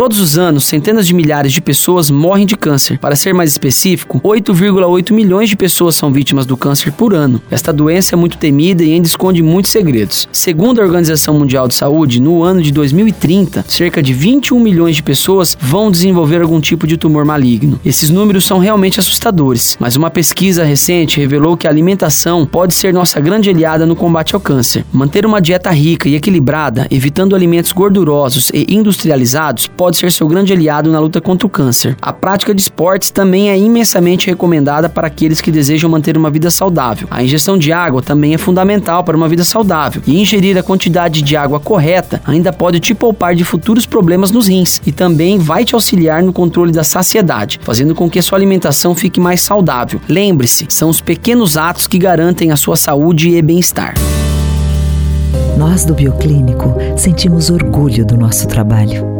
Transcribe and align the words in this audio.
Todos 0.00 0.18
os 0.18 0.38
anos, 0.38 0.64
centenas 0.64 1.06
de 1.06 1.12
milhares 1.12 1.52
de 1.52 1.60
pessoas 1.60 2.08
morrem 2.08 2.46
de 2.46 2.56
câncer. 2.56 2.98
Para 2.98 3.14
ser 3.14 3.34
mais 3.34 3.50
específico, 3.50 4.18
8,8 4.20 5.12
milhões 5.12 5.50
de 5.50 5.56
pessoas 5.56 5.94
são 5.94 6.10
vítimas 6.10 6.46
do 6.46 6.56
câncer 6.56 6.90
por 6.90 7.12
ano. 7.12 7.38
Esta 7.50 7.70
doença 7.70 8.14
é 8.14 8.16
muito 8.16 8.38
temida 8.38 8.82
e 8.82 8.94
ainda 8.94 9.06
esconde 9.06 9.42
muitos 9.42 9.70
segredos. 9.70 10.26
Segundo 10.32 10.80
a 10.80 10.84
Organização 10.84 11.38
Mundial 11.38 11.68
de 11.68 11.74
Saúde, 11.74 12.18
no 12.18 12.42
ano 12.42 12.62
de 12.62 12.72
2030, 12.72 13.66
cerca 13.68 14.02
de 14.02 14.14
21 14.14 14.58
milhões 14.58 14.96
de 14.96 15.02
pessoas 15.02 15.54
vão 15.60 15.90
desenvolver 15.90 16.40
algum 16.40 16.62
tipo 16.62 16.86
de 16.86 16.96
tumor 16.96 17.26
maligno. 17.26 17.78
Esses 17.84 18.08
números 18.08 18.46
são 18.46 18.58
realmente 18.58 18.98
assustadores, 18.98 19.76
mas 19.78 19.96
uma 19.96 20.08
pesquisa 20.08 20.64
recente 20.64 21.20
revelou 21.20 21.58
que 21.58 21.66
a 21.66 21.70
alimentação 21.70 22.46
pode 22.46 22.72
ser 22.72 22.94
nossa 22.94 23.20
grande 23.20 23.50
aliada 23.50 23.84
no 23.84 23.94
combate 23.94 24.34
ao 24.34 24.40
câncer. 24.40 24.82
Manter 24.90 25.26
uma 25.26 25.42
dieta 25.42 25.70
rica 25.70 26.08
e 26.08 26.14
equilibrada, 26.14 26.86
evitando 26.90 27.36
alimentos 27.36 27.72
gordurosos 27.72 28.50
e 28.54 28.64
industrializados, 28.74 29.66
pode 29.66 29.89
pode 29.90 29.96
ser 29.96 30.12
seu 30.12 30.28
grande 30.28 30.52
aliado 30.52 30.88
na 30.88 31.00
luta 31.00 31.20
contra 31.20 31.48
o 31.48 31.50
câncer. 31.50 31.96
A 32.00 32.12
prática 32.12 32.54
de 32.54 32.62
esportes 32.62 33.10
também 33.10 33.50
é 33.50 33.58
imensamente 33.58 34.28
recomendada 34.28 34.88
para 34.88 35.08
aqueles 35.08 35.40
que 35.40 35.50
desejam 35.50 35.90
manter 35.90 36.16
uma 36.16 36.30
vida 36.30 36.48
saudável. 36.48 37.08
A 37.10 37.24
ingestão 37.24 37.58
de 37.58 37.72
água 37.72 38.00
também 38.00 38.32
é 38.32 38.38
fundamental 38.38 39.02
para 39.02 39.16
uma 39.16 39.28
vida 39.28 39.42
saudável, 39.42 40.00
e 40.06 40.20
ingerir 40.20 40.56
a 40.56 40.62
quantidade 40.62 41.22
de 41.22 41.36
água 41.36 41.58
correta 41.58 42.22
ainda 42.24 42.52
pode 42.52 42.78
te 42.78 42.94
poupar 42.94 43.34
de 43.34 43.42
futuros 43.42 43.84
problemas 43.84 44.30
nos 44.30 44.46
rins 44.46 44.80
e 44.86 44.92
também 44.92 45.38
vai 45.40 45.64
te 45.64 45.74
auxiliar 45.74 46.22
no 46.22 46.32
controle 46.32 46.70
da 46.70 46.84
saciedade, 46.84 47.58
fazendo 47.60 47.92
com 47.92 48.08
que 48.08 48.22
sua 48.22 48.38
alimentação 48.38 48.94
fique 48.94 49.18
mais 49.18 49.40
saudável. 49.40 50.00
Lembre-se, 50.08 50.66
são 50.68 50.88
os 50.88 51.00
pequenos 51.00 51.56
atos 51.56 51.88
que 51.88 51.98
garantem 51.98 52.52
a 52.52 52.56
sua 52.56 52.76
saúde 52.76 53.30
e 53.30 53.42
bem-estar. 53.42 53.94
Nós 55.58 55.84
do 55.84 55.94
Bioclínico 55.94 56.76
sentimos 56.96 57.50
orgulho 57.50 58.06
do 58.06 58.16
nosso 58.16 58.46
trabalho 58.46 59.19